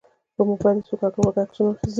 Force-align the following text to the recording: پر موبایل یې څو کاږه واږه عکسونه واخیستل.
پر 0.35 0.43
موبایل 0.49 0.77
یې 0.79 0.85
څو 0.87 0.93
کاږه 1.01 1.19
واږه 1.21 1.41
عکسونه 1.45 1.69
واخیستل. 1.69 1.87